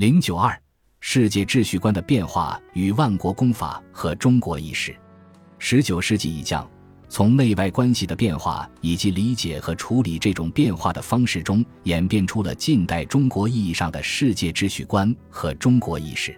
[0.00, 0.58] 零九二，
[1.00, 4.96] 世界秩序观的变化与万国公法和中国意识。
[5.58, 6.66] 十九世纪已降，
[7.10, 16.34] 从内外关系的变化以及理解和处理这种变化的方式中，演变出了近代中国意义上的世界秩序观和中国意识。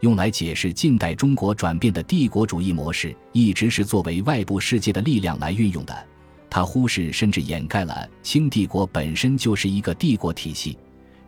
[0.00, 6.08] 用来解释近代中国转变的帝国主义模式，一直是作为外部世界的力量来运用的。
[6.50, 10.76] 它忽视甚至掩盖了清帝国本身就是一个帝国体系。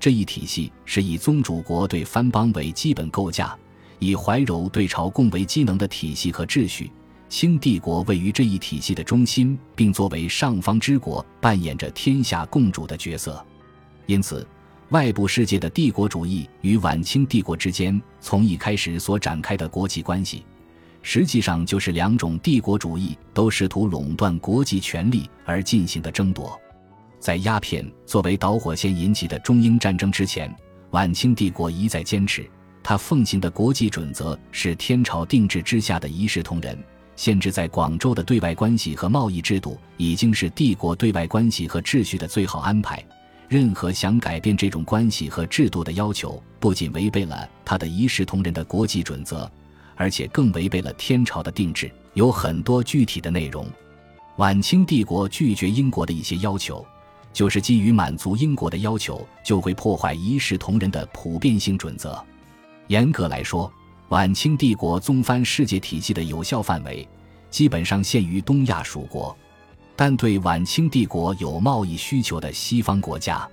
[0.03, 3.57] 这一体系是以宗主国对藩邦为基本构架，
[4.00, 6.90] 以怀柔对朝贡为机能的体系和秩序。
[7.29, 13.46] 清帝国位于这一体系的中心，并作为上方之国，扮演着天下共主的角色。
[14.07, 14.45] 因此。
[14.89, 20.45] 外部世界的帝国主义与晚清帝国之间从一开始所展开的国际关系，
[21.00, 26.61] 实际上就是两种帝国主义都试图垄断国际权力而进行的争夺。
[27.22, 30.53] 在鸦片作为导火线引起的中英战争之前，
[30.90, 32.45] 晚清帝国一再坚持，
[32.83, 36.77] 他奉行的国际准则是天朝定制之下的一视同仁，
[37.15, 43.00] 限制在广州的对外关系和贸易制度已经是帝国对外关系和秩序的最好安排。
[43.48, 49.48] 任何想改变这种关系和制度的要求，不仅违背了他的一视同仁的国际准则，
[49.95, 51.89] 而且更违背了天朝的定制。
[52.15, 53.65] 有很多具体的内容，
[54.39, 56.84] 晚清帝国拒绝英国的一些要求，
[57.33, 62.22] 就是基于满足英国的要求，就会破坏一视同仁的普遍性准则。
[62.88, 63.72] 严格来说，
[64.08, 67.08] 晚清帝国宗藩世界体系的有效范围，
[67.50, 69.36] 基本上限于东亚属国。
[69.94, 73.48] 但对晚清帝国有贸易需求的西方国家，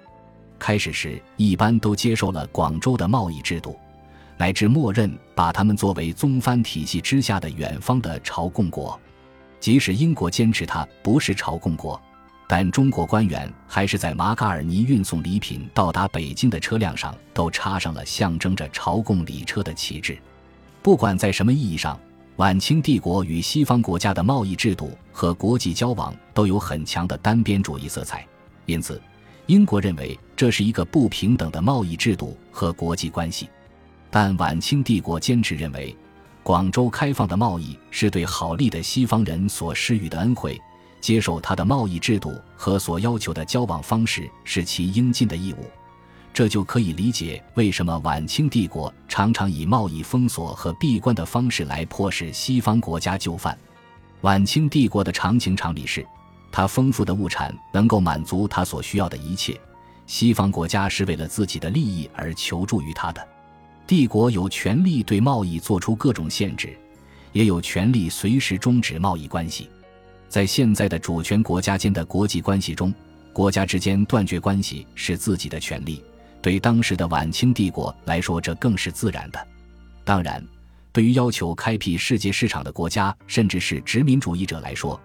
[0.57, 3.77] 开始时一般都接受了广州的贸易制度，
[4.37, 8.99] 乃至默认把他们作为宗藩体系之下的远方的朝贡国。
[9.59, 12.01] 即使英国坚持它不是朝贡国，
[12.49, 20.17] 但中国官员还是在马嘎尔尼运送礼品到达北京的车辆上都插上了象征着朝贡礼车的旗帜。
[20.81, 21.97] 不管在什么意义上。
[22.37, 28.25] 晚清帝国与西方国家的贸易制度和国际交往都有很强的单边主义色彩，
[28.65, 29.01] 因此，
[29.47, 33.49] 英国认为这是一个不平等的贸易制度和国际关系。
[34.09, 35.93] 但晚清帝国坚持认为，
[36.41, 40.57] 广州开放的贸易是对好利的西方人所施予的恩惠，
[40.99, 45.65] 接受他的贸易制度和所要求的交往方式是其应尽的义务。
[46.31, 53.57] 这就可以理解为什么晚清帝国常常以贸易封锁和闭关的方式来迫使西方国家就范。
[54.21, 56.05] 晚清帝国的常情常理是，
[56.51, 59.59] 它丰富的物产能够满足它所需要的一切，
[60.05, 63.27] 西方国家是为了自己的利益而求助于它的。
[63.87, 66.77] 帝国有权利对贸易做出各种限制，
[67.31, 69.67] 也有权利随时终止贸易关系。
[70.29, 72.93] 在现在的主权国家间的国际关系中，
[73.33, 76.03] 国家之间断绝关系是自己的权利。
[76.41, 79.47] 对当时的晚清帝国来说，这更是自然的。
[80.05, 80.41] 当然，
[80.93, 84.99] 对于要求开辟世界市场的国家，甚至是殖民主义者来说，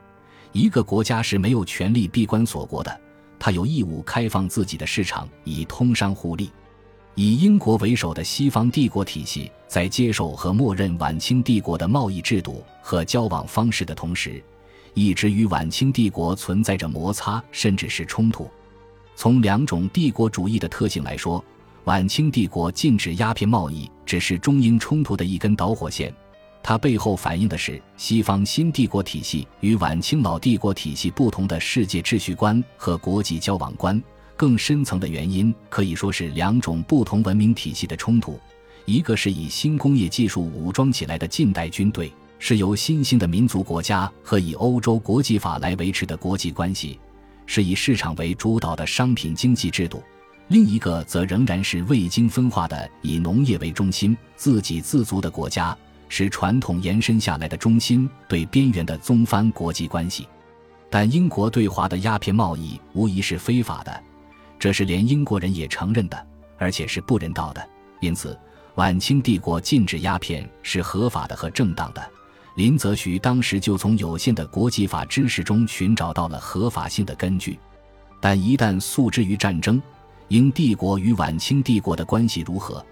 [0.53, 3.01] 一个国家是没有权利闭关锁国的，
[3.39, 6.51] 他有义务开放自己的市场以通商互利。
[7.17, 14.43] 以英国为首的西方帝国体系在接受和默认晚清帝国的贸易制度和交往方式的同时，
[14.95, 18.49] 一直与晚清帝国存在着摩擦，甚至是冲突。
[19.17, 21.45] 从两种帝国主义的特性来说，
[21.85, 26.15] 晚清帝国禁止鸦片贸易只是中英冲突的一根导火线，
[26.63, 34.03] 它背后反映的是西方新帝国体系与晚清老帝国体系不同的世界秩序观和国际交往观。
[34.37, 38.41] 更深层的原因可以说是两种不同文明体系的冲突：
[38.85, 46.99] 一个是以新工业技术武装起来的近代军队，是由新兴的民族国家和以欧洲国际法来维持的国际关系。
[47.47, 50.03] 是以市场为主导的商品经济制度，
[50.49, 55.77] 另一个则仍然是未经分化的以农业为中心、自给自足的国家，
[56.09, 60.27] 是传统延伸下来的中心对边缘的宗藩国际关系。
[60.89, 64.03] 但英国对华的鸦片贸易无疑是非法的，
[64.59, 67.69] 这是连英国人也承认的，而且是不人道的。
[68.01, 68.39] 因此，
[68.77, 72.03] 晚清帝国禁止鸦片是合法的和正当的。
[72.55, 77.59] 林则徐当时就从有限的国际法知识中寻找到了合法性的根据，
[78.21, 79.83] 但一旦诉之于战争，
[80.29, 82.85] 英帝国与晚清帝国的关系如何，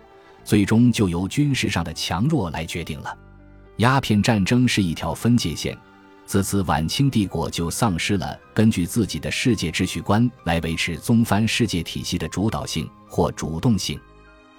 [0.45, 3.17] 最终就由军事上的强弱来决定了。
[3.77, 5.79] 鸦片战争是一条分界线，
[6.27, 13.99] 自此晚清帝国就丧失了根据自己的世界秩序观来维持宗藩世界体系的主导性或主动性。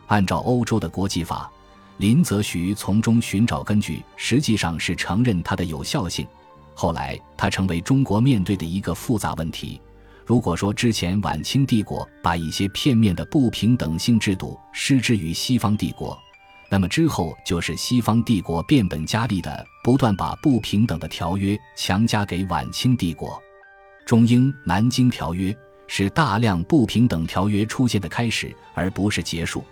[0.08, 1.52] 按照欧洲的国际法。
[1.98, 6.28] 林则徐从中寻找根据，实际上是承认它的有效性。
[6.74, 9.80] 后来，它成为中国面对的一个复杂问题：
[10.26, 16.18] 如果说之前晚清帝国把一些片面的不平等性制度施之于西方帝国，
[16.70, 23.40] 那么之后就是西方帝国变本加厉的不断把不平等的条约强加给晚清帝国。
[24.06, 25.52] 中英《南京条约》
[25.88, 29.64] 是大量不平等条约出现的开始，而不是结束。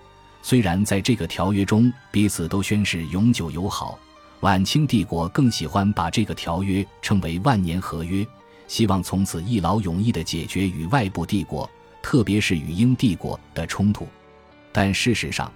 [0.41, 3.97] 虽然在这个条约中彼此都宣誓永久友好，
[4.39, 8.25] 晚清帝国更喜欢把这个条约称为万年合约，
[8.67, 11.69] 希望从此一劳永逸地解决与外部帝国，
[12.01, 14.07] 特别是与英帝国的冲突。
[14.71, 15.51] 但事实上，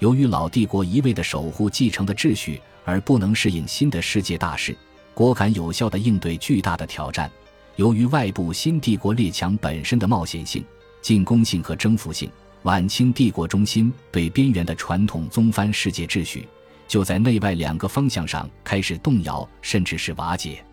[0.00, 4.76] 由于老帝国一味地守护继承的秩序，而不能适应新的世界大势，
[5.14, 7.30] 果敢有效地应对巨大的挑战。
[7.76, 10.64] 由于外部新帝国列强本身的冒险性、
[11.00, 12.28] 进攻性和征服性。
[12.64, 16.48] 晚清帝国中心对边缘的传统宗藩世界秩序，
[16.88, 20.64] 就在内外两个方向上开始动摇，甚至是瓦解。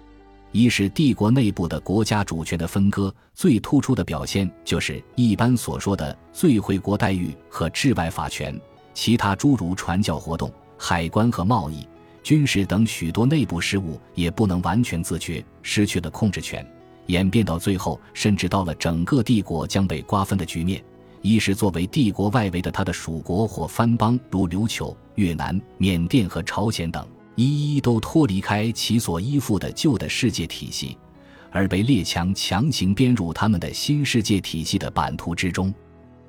[0.54, 8.58] 一是帝国内部的国家主权的分割，最突出的表现就是一般所说的最惠国待遇和治外法权，
[8.94, 11.86] 其他诸如传教活动、海关和贸易、
[12.24, 16.66] 军事等许多内部事务也不能完全自觉，失去了控制权，
[17.08, 20.82] 演变到最后，甚至到了整个帝国将被瓜分的局面。
[21.22, 30.98] 一是作为帝国外围的他的属国或藩邦，如琉球、越南、缅甸和朝鲜等，一一都脱离开其所依附的旧的世界体系，
[31.52, 35.74] 而被列强强行编入他们的新世界体系的版图之中。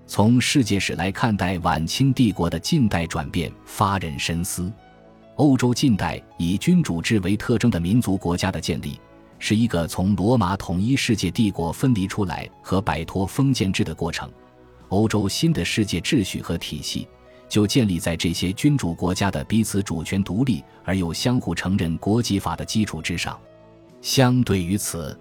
[0.07, 4.71] 从世界史来看待晚清帝国的近代转变，发人深思。
[5.37, 9.01] 欧洲近代以君主制为特征的民族国家的建立，
[9.39, 14.31] 是一个从罗马统一世界帝国分离出来和摆脱封建制的过程。
[14.93, 17.09] 欧洲新的世界秩序和体系，
[17.49, 23.39] 就建立在这些君主国家的彼此主权独立而又相互承认国际法的基础之上。
[24.03, 25.19] 相对于此，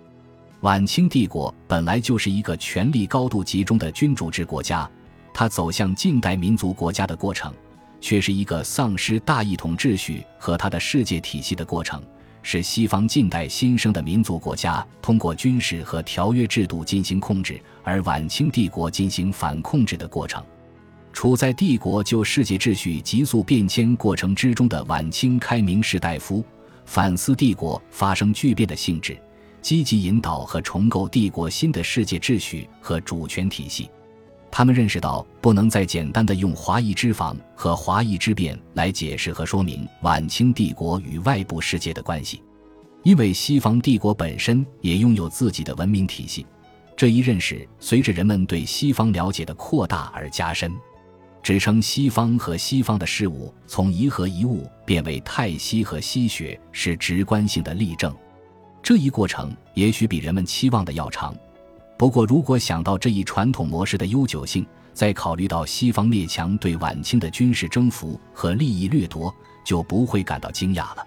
[0.60, 4.90] 晚清帝国本来就是一个权力高度集中的君主制国家，
[5.34, 7.54] 它走向近代民族国家的过程，
[8.02, 12.04] 却是一个丧失大一统秩序和它的世界体系的过程。
[12.44, 20.44] 是西方近代新生的民族国家通过军事和条约制度进行控制，而晚清帝国进行反控制的过程。
[21.14, 26.44] 处在帝国就世界秩序急速变迁过程之中的晚清开明士大夫，
[26.86, 29.18] 反思帝国发生巨变的性质，
[29.62, 33.90] 积极引导和重构帝国新的世界秩序和主权体系。
[34.52, 42.44] 他们认识到，不能再简单的用华夷之防和华夷之变来解释和说明晚清帝国与外部世界的关系，
[43.04, 46.46] 因为西方帝国本身也拥有自己的文明体系。
[46.98, 50.72] 这一认识随着人们对西方了解的扩大而加深。
[51.42, 58.16] 指称西方和西方的事物从一和一物变为太西和西学是直观性的例证。
[58.84, 61.36] 这一过程也许比人们期望的要长。
[62.02, 69.32] 不过，如果想到这一传统模式的悠久性，再考虑到西方列强对晚清的军事征服和利益掠夺，
[69.64, 71.06] 就不会感到惊讶了。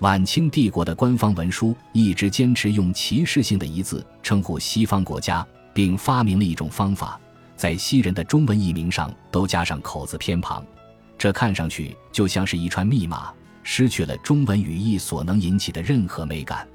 [0.00, 7.16] 晚清帝国的官方文书一直坚持用歧视性的一字称呼西方国家，并发明了一种方法，
[7.54, 10.66] 在西人的中文译名上都加上口字偏旁，
[11.16, 13.32] 这看上去就像是一串密码，
[13.62, 16.66] 失去了中文语义所能引起的任何美感。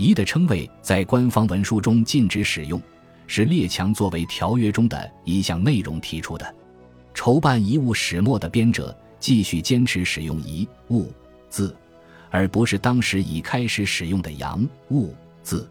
[0.00, 2.80] 夷的称谓在官方文书中禁止使用，
[3.26, 6.54] 是列强作为条约中的一项内容提出的。
[7.12, 11.12] 筹办遗物始末的编者继续坚持使用“夷物”
[11.50, 11.76] 字，
[12.30, 15.14] 而不是当时已开始使用的“洋物”
[15.44, 15.68] 字。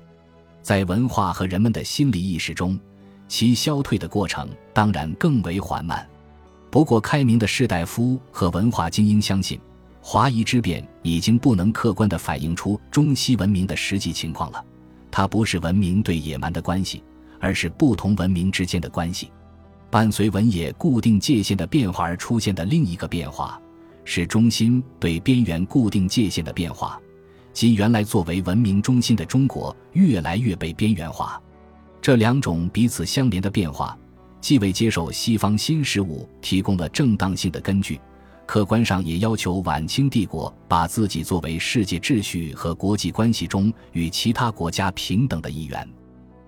[0.61, 2.79] 在文化和人们的心理意识中，
[3.27, 6.07] 其消退的过程当然更为缓慢。
[6.69, 9.59] 不过，开明的士大夫和文化精英相信。
[10.01, 14.63] 华夷之变已经不能客观地反映出中西文明的实际情况了，
[15.11, 17.03] 它不是文明对野蛮的关系，
[17.39, 19.31] 而是不同文明之间的关系。
[19.91, 23.59] 伴随文野固定界限的变化而出现的另一个变化，
[24.05, 26.99] 是中心对边缘固定界限的变化，
[27.53, 31.41] 即原来作为文明中心的中国越来越被边缘化。
[32.01, 33.97] 这两种彼此相连的变化，
[34.39, 37.99] 既为接受西方新事物提供了正当性的根据。
[38.49, 45.87] 客观上也要求晚清帝国把自己作为世界秩序和国际关系中与其他国家平等的一员。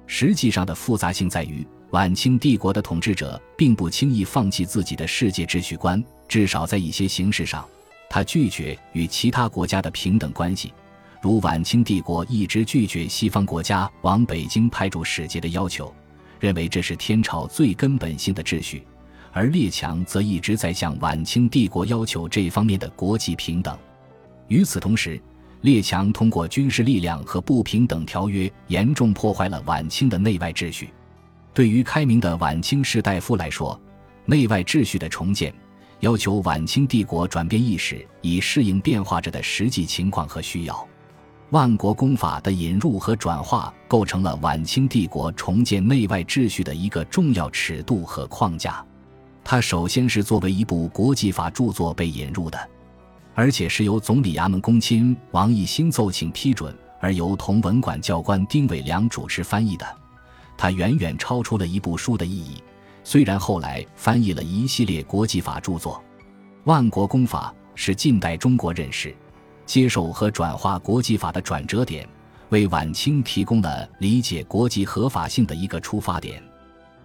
[0.08, 7.64] 实际上的复杂性在于，晚清帝国的统治者并不轻易放弃自己的世界秩序观，至少在一些形式上，
[8.10, 10.74] 他拒绝与其他国家的平等关系，
[11.22, 15.94] 如晚清帝国一直拒绝西方国家往北京派驻使节的要求，
[16.40, 18.82] 认为这是天朝最根本性的秩序。
[19.32, 23.78] 而列强则一直在向晚清帝国要求这方面的国际平等。
[24.48, 25.22] 与此同时，
[25.62, 30.90] 列强通过军事力量和不平等条约，严重破坏了晚清的内外秩序。
[31.54, 33.80] 对于开明的晚清士大夫来说，
[34.26, 35.54] 内外秩序的重建，
[36.00, 40.88] 要求晚清帝国转变意识，以适应变化着的实际情况和需要。
[41.52, 48.86] 万国公法的引入和转化，构成了晚清帝国重建内外秩序的一个重要尺度和框架。
[49.44, 52.70] 它首先是作为一部国际法著作被引入的。
[53.34, 59.86] 而且是由总理衙门公卿王奕兴奏请批准，而由同文馆教官丁伟良主持翻译的。
[60.58, 62.62] 它远远超出了一部书的意义。
[63.04, 65.96] 虽然后来翻译了一系列国际法著作，
[66.66, 69.16] 《万国公法》是近代中国认识、
[69.66, 72.08] 接受和转化国际法的转折点，
[72.50, 76.44] 为晚清提供了理解国际合法性的一个出发点。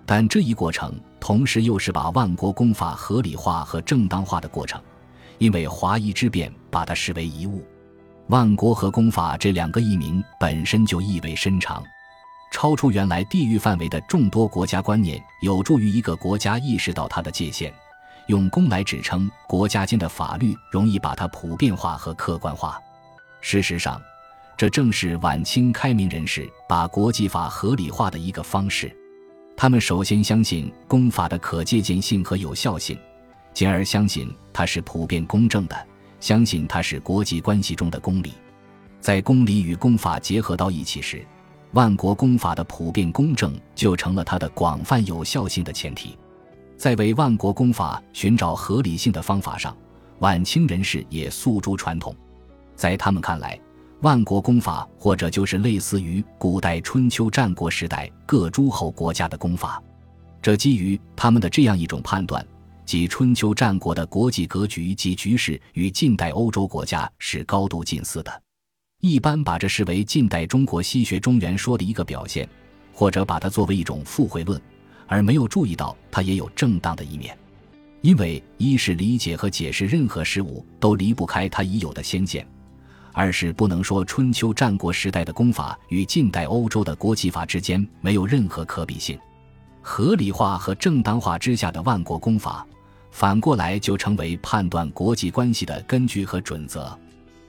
[0.05, 0.93] 但这一过程
[1.27, 4.81] 同时又是把万国公法合理化和正当化的过程。
[5.39, 7.67] 因为华夷之变，把它视为遗物。
[8.29, 11.83] 万国和公法这两个译名本身就意味深长，
[12.53, 17.75] 超出原来地域范围的众多国家观念，有助于一个国家意识到它的界限。
[18.29, 22.81] 用公来指称国家间的法律，容易把它普遍化和客观化。
[23.41, 24.01] 事实上，
[24.57, 28.97] 这正是晚清开明人士把国际法合理化的一个方式。
[29.57, 32.97] 他们首先相信公法的可借鉴性和有效性。
[33.55, 35.87] 进而相信它是普遍公正的，
[36.21, 38.35] 相信它是国际关系中的公理。
[39.01, 41.25] 在公理与公法结合到一起时，
[41.73, 46.19] 万国公法的普遍公正就成了它的广泛有效性的前提。
[46.77, 49.75] 在为万国公法寻找合理性的方法上，
[50.19, 52.15] 晚清人士也诉诸传统。
[52.75, 53.59] 在他们看来，
[54.03, 59.83] 万国公法或者就是类似于古代春秋战国时代各诸侯国家的公法。
[60.43, 62.47] 这基于他们的这样一种判断。
[62.85, 68.43] 即春秋战国的国际格局及局势与近代欧洲国家是高度近似的，
[69.01, 72.49] 一般把这视为近代中国西学中原说的一个表现，
[72.93, 74.63] 或者把它作为一种附会论，
[75.09, 77.37] 而没有注意到它也有正当的一面。
[78.03, 82.47] 因为一是理解和解释任何事物都离不开它已有的先见，
[83.19, 89.19] 二是不能说春秋战国时代的功法与近代欧洲的国际法之间没有任何可比性。
[89.81, 92.67] 合理化和正当化之下的万国公法。
[93.11, 96.95] 反过来就成为判断国际关系的根据和准则。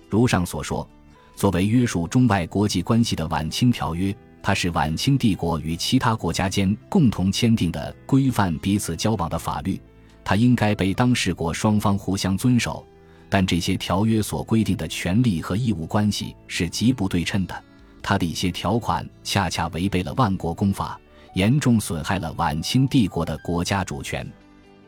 [0.08, 0.88] 如上所说，
[1.36, 9.78] 作为约束中外国际关系的晚清条约，它是晚清帝国与其他国家间共同签订的规范彼此交往的法律，
[10.24, 12.88] 它应该被当事国双方互相遵守。
[13.30, 17.64] 但这些条约所规定的权利和义务关系是极不对称的，
[18.02, 21.00] 它的一些条款恰恰违背了万国公法，
[21.34, 24.26] 严重损害了晚清帝国的国家主权。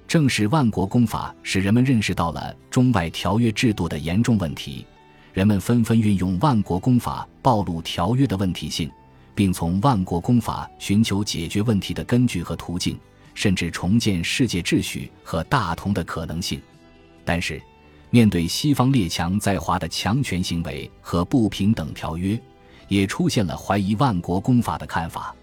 [0.08, 4.84] 正是万国公法使人们认识到了中外条约制度的严重问题，
[5.34, 8.89] 人们纷纷运用万国公法暴露条约的问题性，
[9.36, 12.98] 并从万国公法寻求解决问题的根据和途径，
[13.36, 16.60] 甚至重建世界秩序和大同的可能性。
[17.24, 17.62] 但是，
[18.12, 22.39] 面对西方列强在华的强权行为和不平等条约，
[22.88, 25.36] 也出现了怀疑万国公法的看法。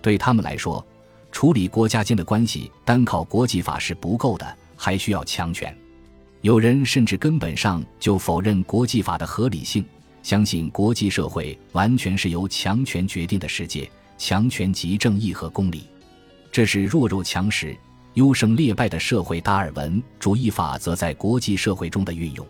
[0.00, 0.84] 对他们来说，
[1.30, 5.76] 处理国家间的关系，单靠国际法是不够的，还需要强权。
[6.40, 9.84] 有人甚至根本上就否认国际法的合理性，
[10.22, 15.84] 相信国际社会完全是由强权决定的世界，强权即正义和公理。
[16.50, 17.76] 这是弱肉强食、
[18.16, 22.46] 优胜劣败的社会达尔文主义法则在国际社会中的运用。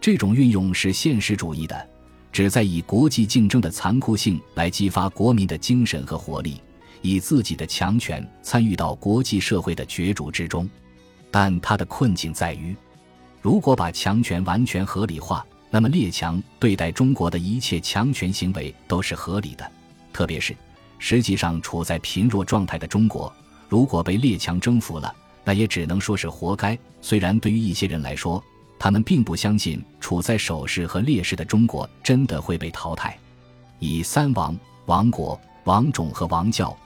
[0.00, 1.88] 这种运用是现实主义的，
[2.32, 6.58] 旨在以国际竞争的残酷性来激发国民的精神和活力。
[7.02, 10.66] 以自己的强权参与到国际社会的角逐之中，
[11.30, 12.74] 但他的困境在于，
[13.42, 19.70] 如果把强权完全合理化，那么列强对待中国的一切强权行为都是合理的。
[20.14, 20.56] 特别是
[20.98, 23.30] 实际上处在贫弱状态的中国，
[23.68, 26.78] 如果被列强征服了，那也只能说是活该。
[27.00, 28.42] 虽然对于一些人来说，
[28.78, 33.18] 他们并不相信处在守势和劣势的中国真的会被淘汰。
[33.78, 34.56] 以三王、
[34.86, 36.76] 王国、王种和王教。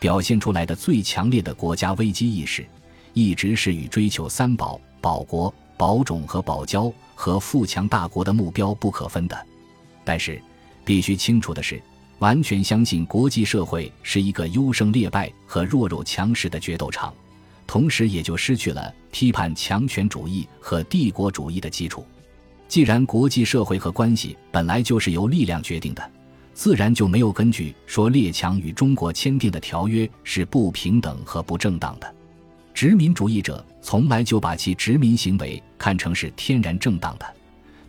[0.00, 2.66] 表现出来的最强烈的国家危机意识，
[3.14, 9.46] 一直是与追求三保、保国、保种和保交和富强大国的目标不可分的。
[10.04, 10.38] 但是，
[10.84, 11.82] 必须清楚的是，
[12.20, 17.12] 完全相信国际社会是一个优胜劣败和弱肉强食的决斗场，
[17.66, 22.06] 同时也就失去了批判强权主义和帝国主义的基础。
[22.66, 26.10] 既然国际社会和关系本来就是由力量决定的。
[26.54, 32.14] 自然就没有根据说列强与中国签订的条约是不平等和不正当的。
[32.72, 37.26] 殖民主义者从来就把其殖民行为看成是天然正当的，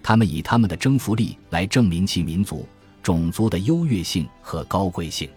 [0.02, 2.68] 他们以他们的征服力来证明其民族、
[3.06, 5.30] 种族的优越性和高贵性。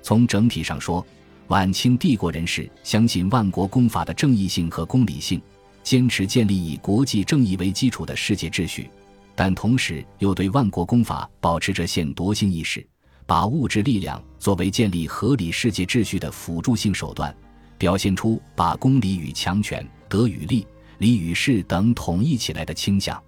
[0.00, 1.04] 从整体上说，
[1.48, 5.42] 晚清帝国人士相信万国公法的正义性和公理性，
[5.82, 8.88] 坚持建立以国际正义为基础的世界秩序，
[9.34, 12.86] 但同时又对万国公法保持着现夺性意识，
[13.26, 17.36] 把物质力量作为建立合理世界秩序的辅助性手段，
[17.76, 20.64] 表现出把公理与强权、德与利、
[20.98, 23.20] 礼与势等统一起来的倾向。